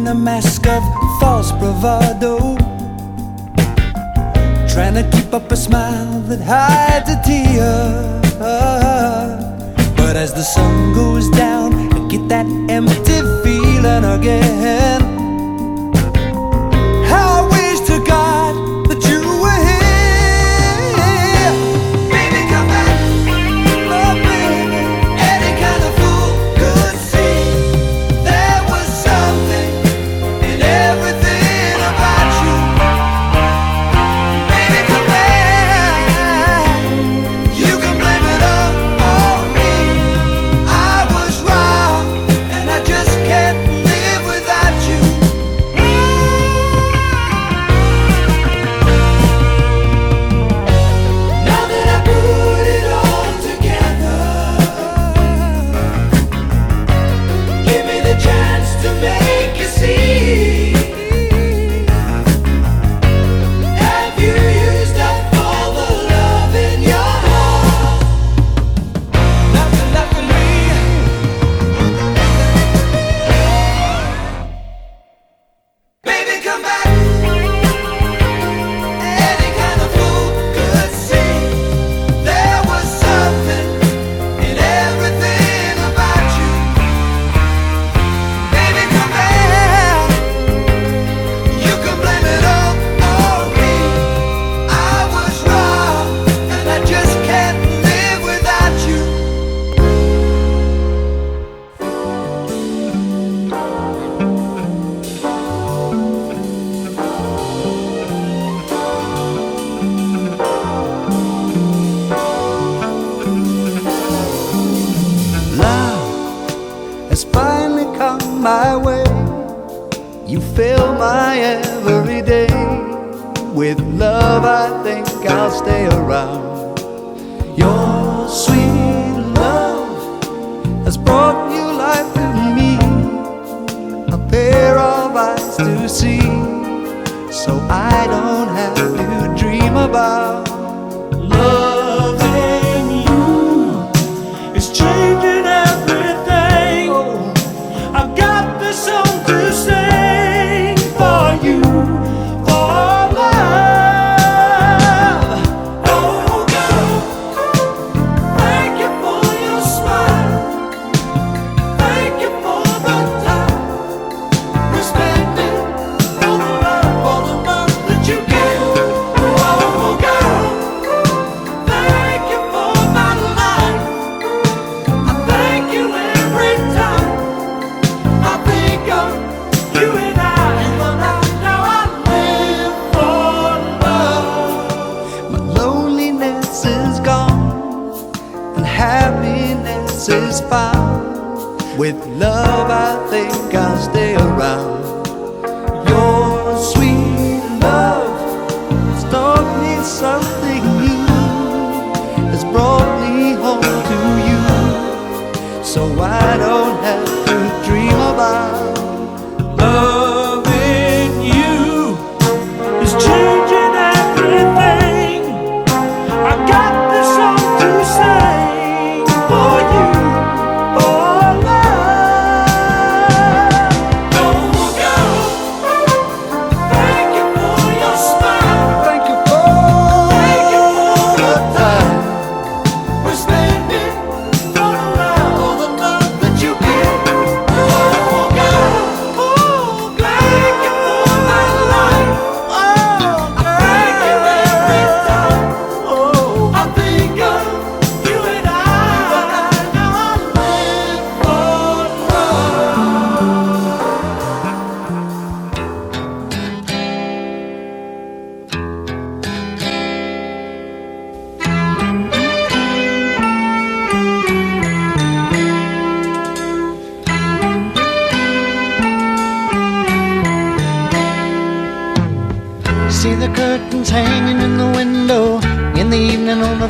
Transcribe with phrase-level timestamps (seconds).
[0.00, 0.82] wearing a mask of
[1.20, 2.56] false bravado.
[4.72, 8.20] Trying to keep up a smile that hides a tear.
[9.96, 14.99] But as the sun goes down, I get that empty feeling again.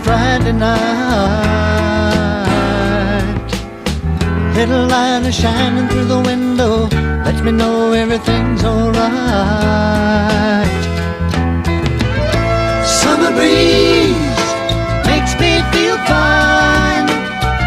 [0.02, 0.81] Friday night.
[4.55, 6.88] Little light is shining through the window,
[7.25, 9.06] lets me know everything's alright.
[12.85, 14.17] Summer breeze
[15.06, 17.06] makes me feel fine,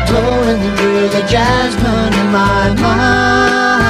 [0.08, 3.83] blowing through the jasmine in my mind.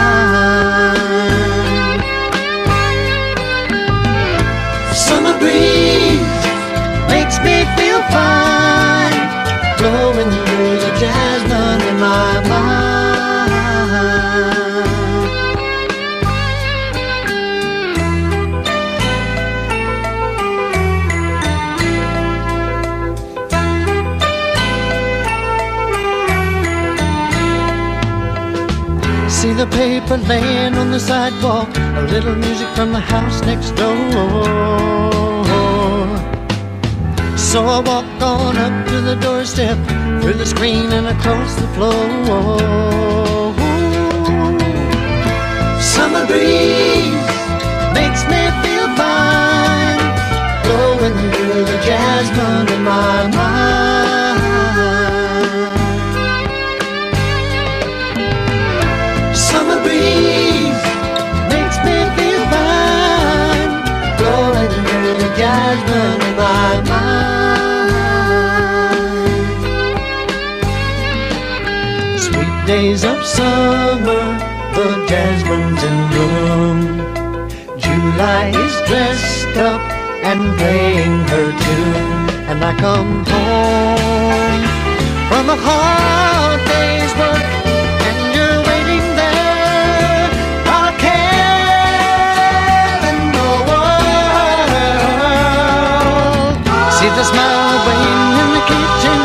[29.74, 35.04] Paper laying on the sidewalk, a little music from the house next door.
[37.36, 39.78] So I walk on up to the doorstep,
[40.22, 42.06] through the screen and across the floor.
[45.94, 47.28] Summer breeze
[48.00, 50.02] makes me feel fine,
[50.66, 54.03] blowing through the jasmine in my mind.
[66.82, 68.60] Mind.
[72.20, 74.26] Sweet days of summer,
[74.76, 76.80] the jasmine's in bloom.
[77.78, 79.82] July is dressed up
[80.24, 84.64] and playing her tune, and I come home
[85.30, 87.44] from a hard day's work,
[97.24, 99.18] the smile waiting in the kitchen,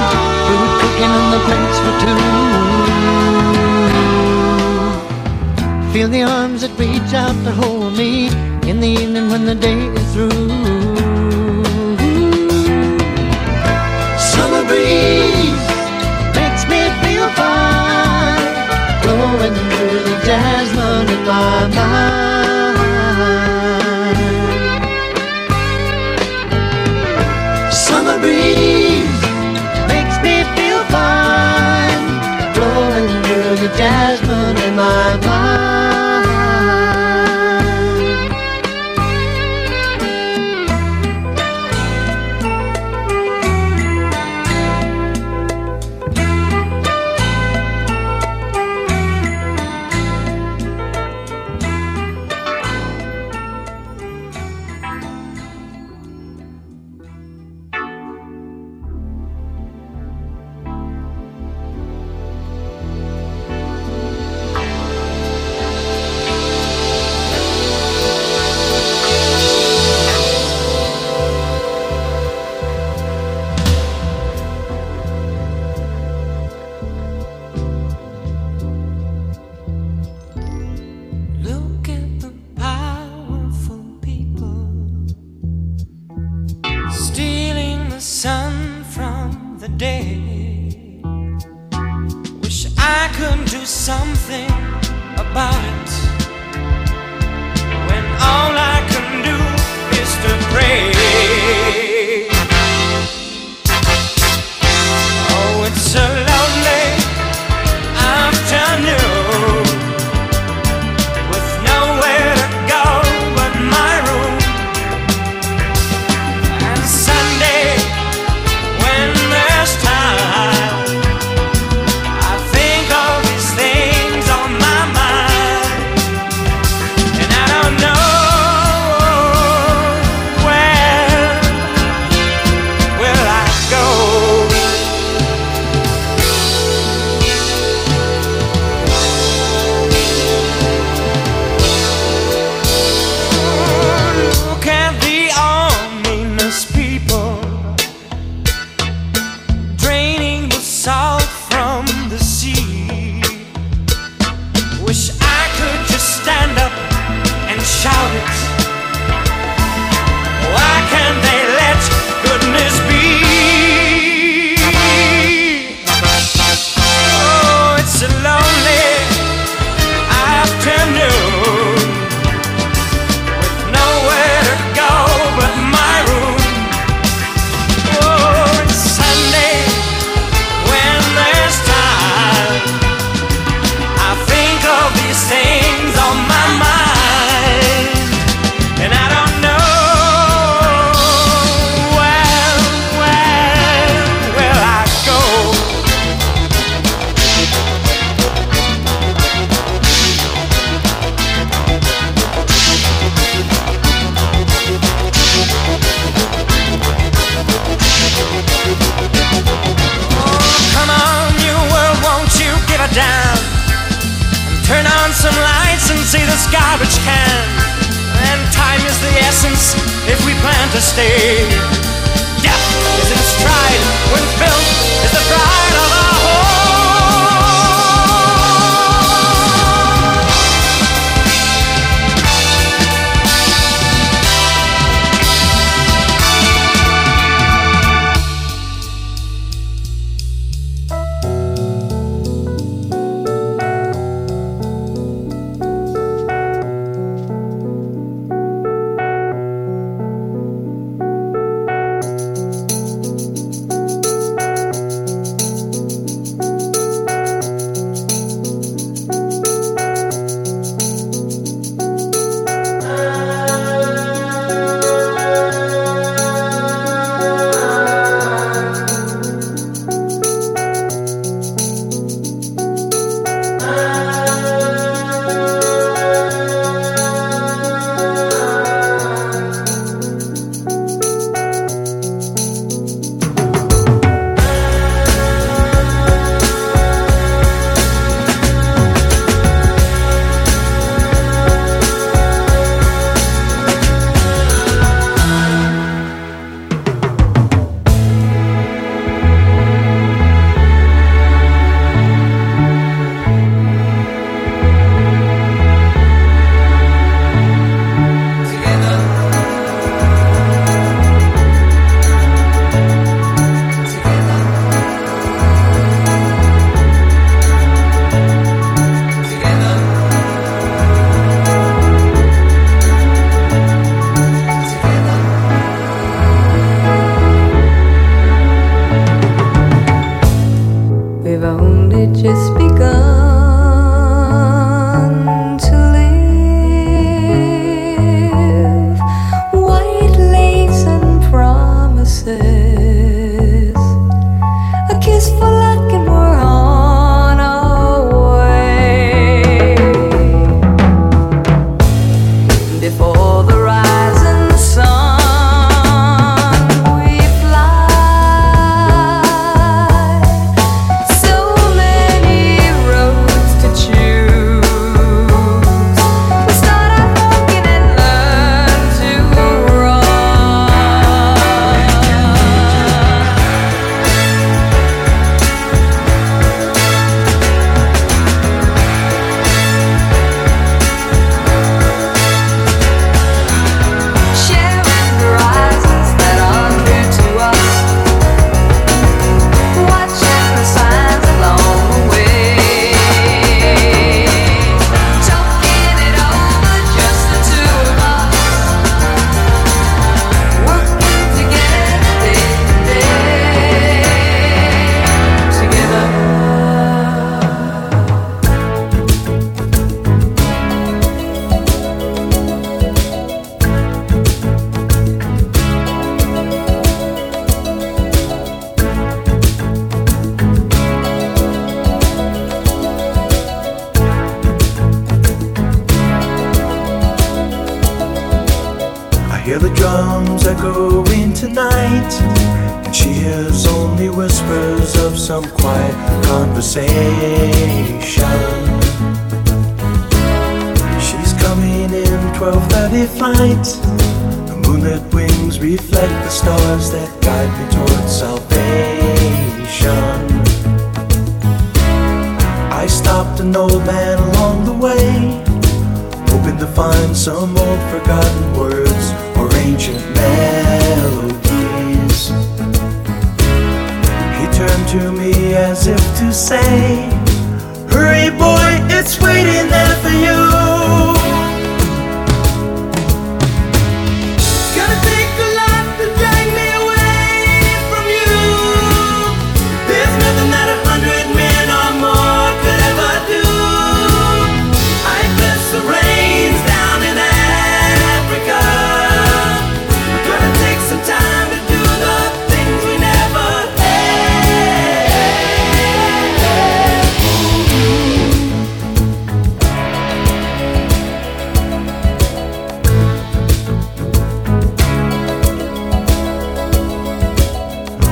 [0.47, 2.21] food cooking on the plates for two.
[5.93, 8.28] Feel the arms that reach out to hold me
[8.71, 9.98] in the evening when the day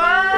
[0.00, 0.29] Bye.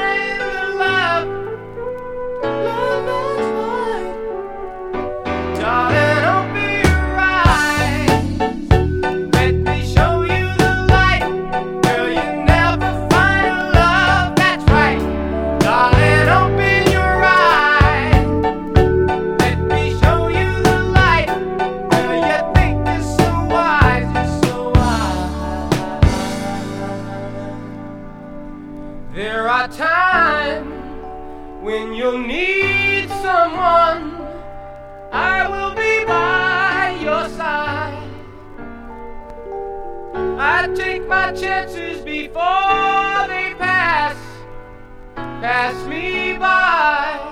[40.66, 44.16] gotta take my chances before they pass,
[45.16, 47.31] pass me by.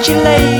[0.00, 0.57] congratulate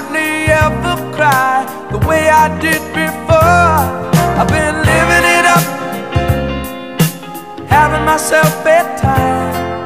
[0.00, 1.60] hardly ever cry
[1.90, 3.76] the way I did before.
[4.40, 5.64] I've been living it up,
[7.68, 9.84] having myself bedtime,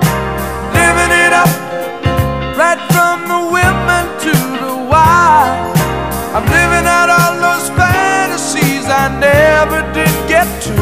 [0.78, 1.50] living it up,
[2.56, 5.80] right from the women to the wives.
[6.34, 10.76] I'm living out all those fantasies I never did get to.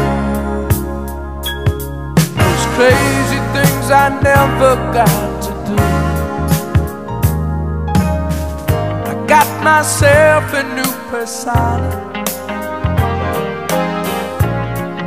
[2.37, 5.32] Those crazy things I never got.
[9.62, 11.90] myself a new persona.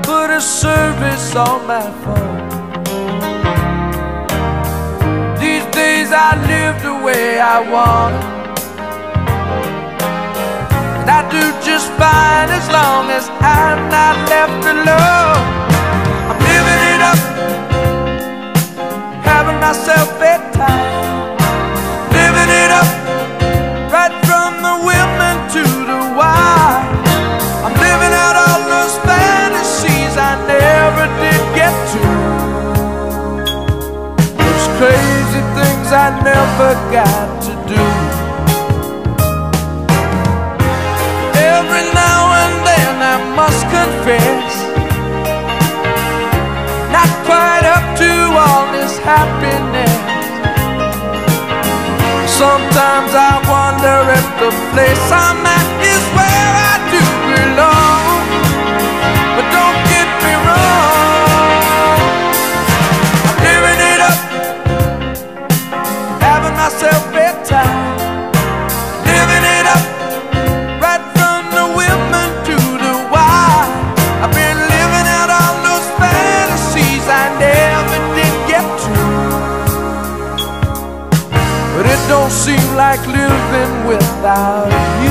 [0.03, 2.35] Put a service on my phone.
[5.39, 8.15] These days I live the way I want.
[10.99, 15.43] And I do just fine as long as I'm not left alone.
[16.29, 17.19] I'm living it up,
[19.23, 21.14] having myself a time.
[35.97, 37.86] I never got to do.
[41.39, 44.51] Every now and then I must confess
[46.91, 48.12] Not quite up to
[48.43, 49.95] all this happiness.
[52.27, 57.74] Sometimes I wonder if the place I'm at is where I do belong.
[82.45, 84.69] seem like living without
[85.01, 85.05] you.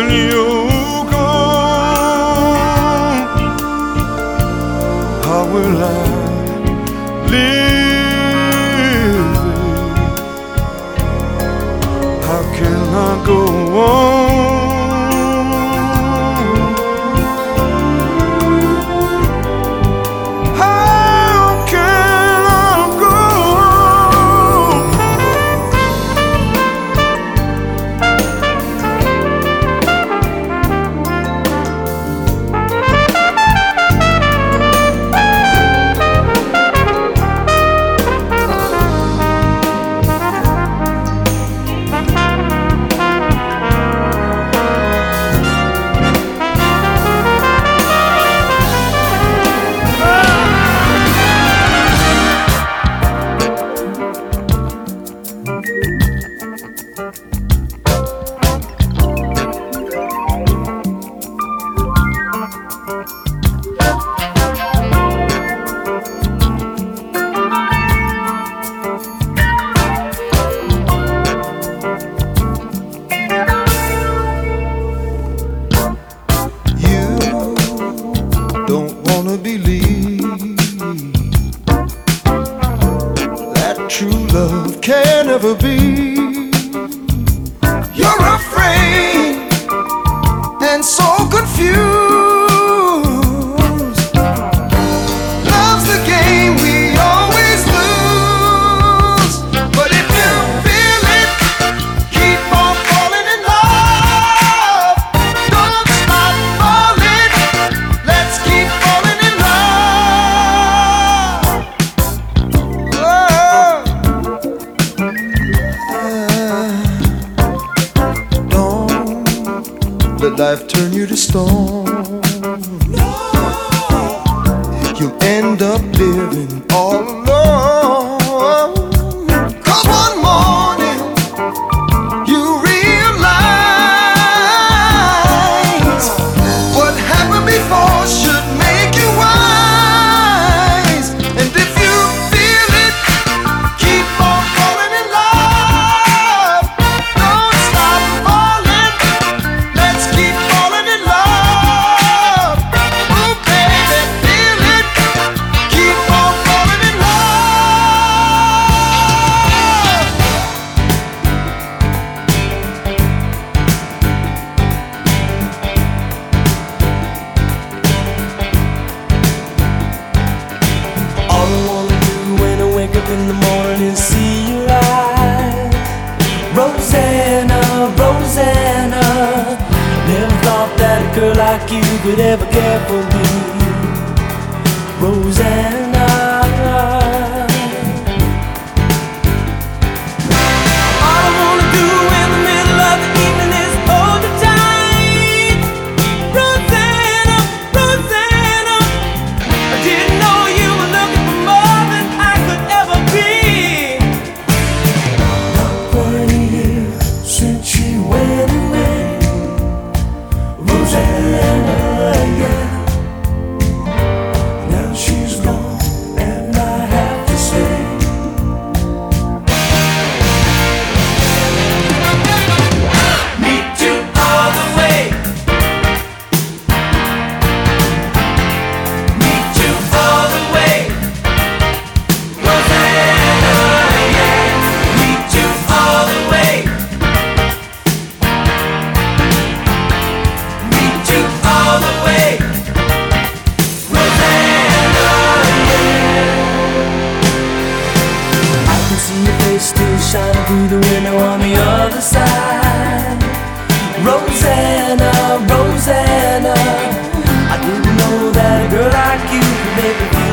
[0.00, 0.29] When you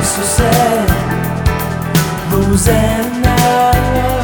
[0.08, 0.90] sad.
[2.32, 4.17] Rosanna.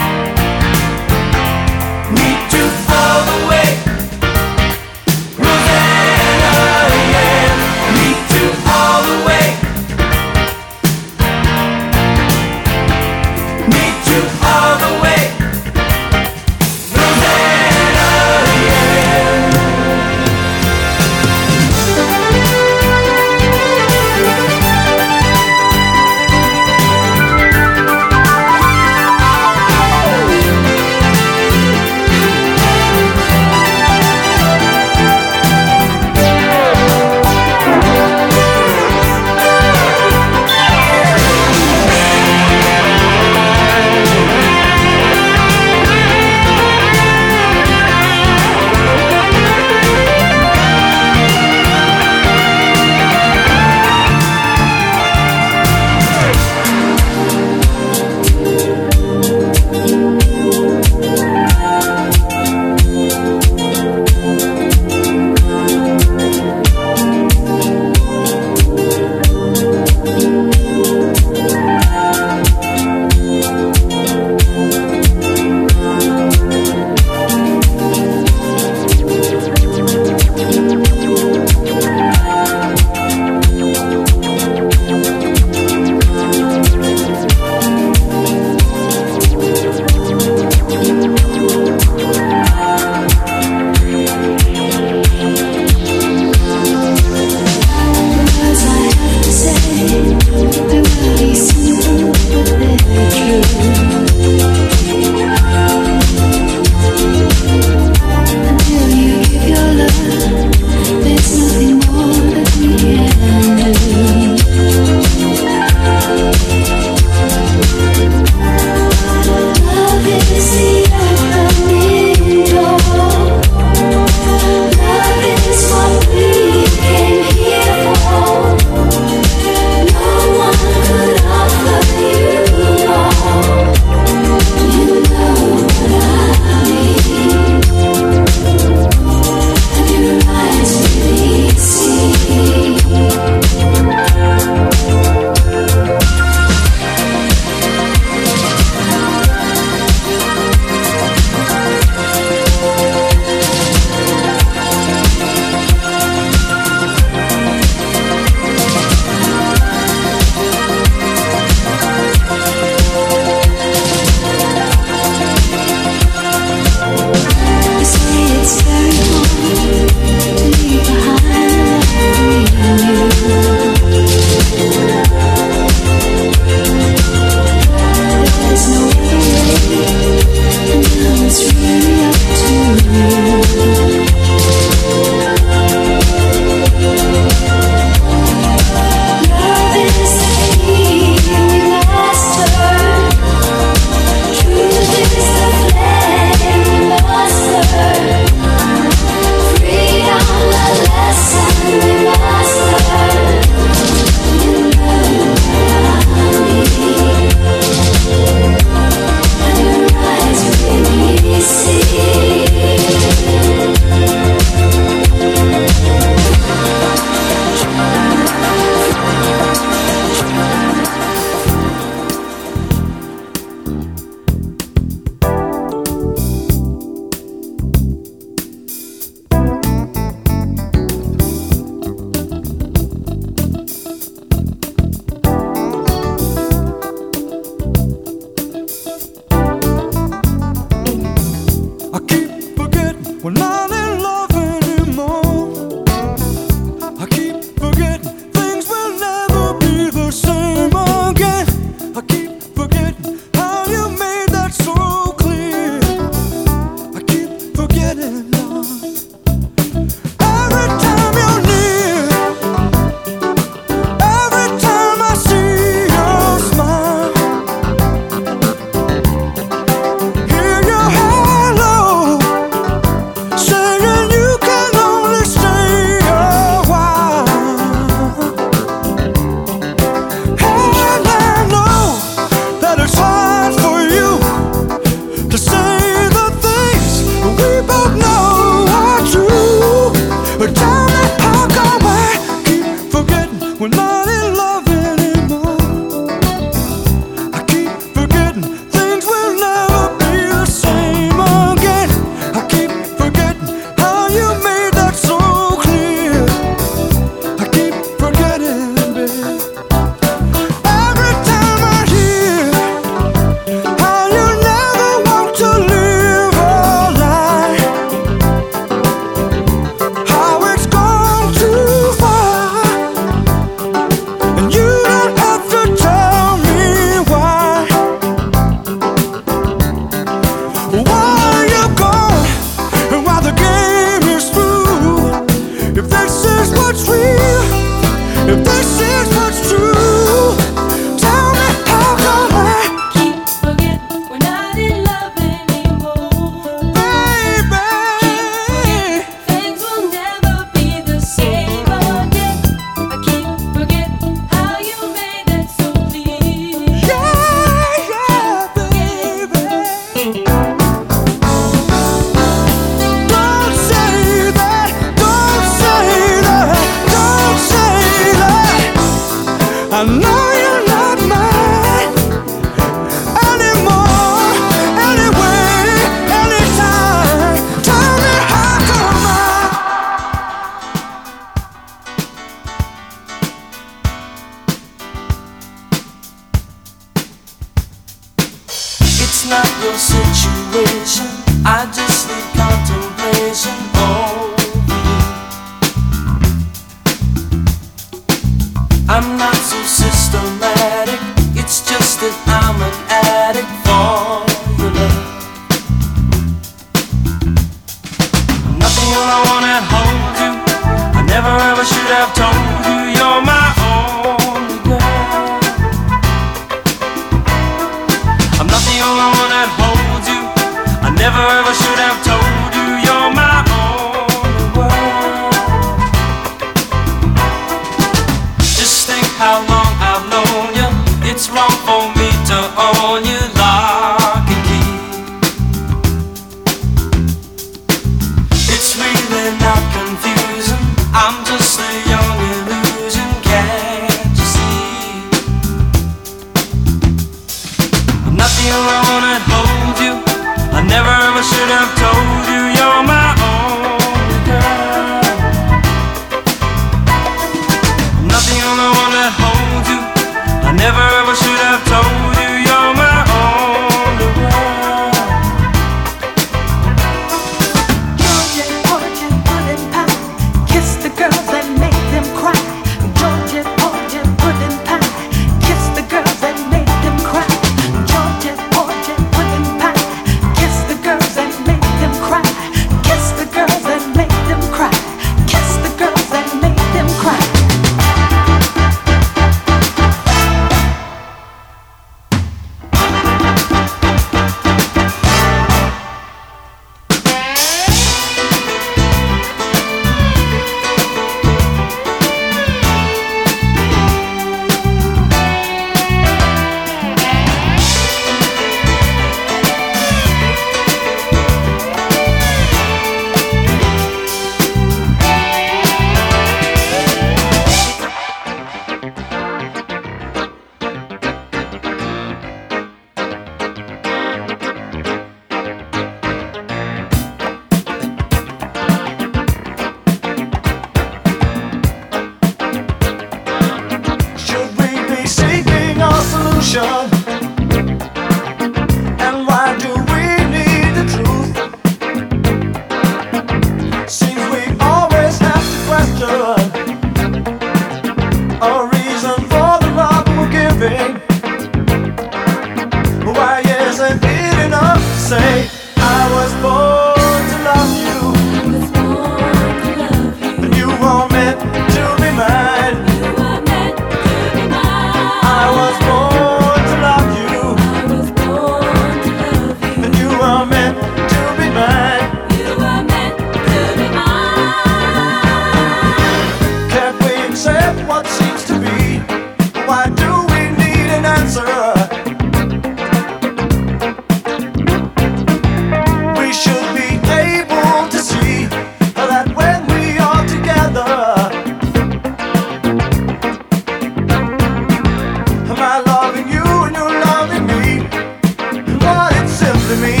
[599.71, 600.00] to me.